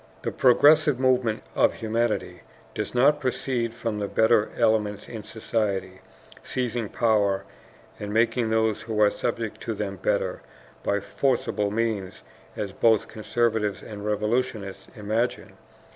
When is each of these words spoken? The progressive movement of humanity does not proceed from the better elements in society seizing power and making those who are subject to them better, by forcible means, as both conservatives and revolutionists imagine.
The 0.23 0.31
progressive 0.31 0.99
movement 0.99 1.43
of 1.53 1.75
humanity 1.75 2.41
does 2.73 2.95
not 2.95 3.19
proceed 3.19 3.75
from 3.75 3.99
the 3.99 4.07
better 4.07 4.49
elements 4.57 5.07
in 5.07 5.21
society 5.21 6.01
seizing 6.41 6.89
power 6.89 7.43
and 7.99 8.11
making 8.11 8.49
those 8.49 8.81
who 8.81 8.99
are 8.99 9.11
subject 9.11 9.61
to 9.61 9.75
them 9.75 9.97
better, 9.97 10.41
by 10.81 11.01
forcible 11.01 11.69
means, 11.69 12.23
as 12.57 12.71
both 12.73 13.07
conservatives 13.09 13.83
and 13.83 14.03
revolutionists 14.03 14.87
imagine. 14.95 15.53